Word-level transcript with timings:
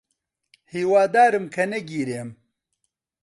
هیوادارم 0.73 1.45
کە 1.53 1.63
نەگیرێم. 1.71 2.29